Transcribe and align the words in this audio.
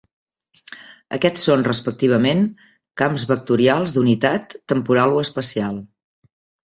Aquests 1.17 1.43
són, 1.49 1.65
respectivament, 1.67 2.41
camps 3.01 3.27
vectorials 3.33 3.95
"d'unitat" 3.99 4.57
temporal 4.75 5.15
o 5.19 5.21
espacial. 5.27 5.79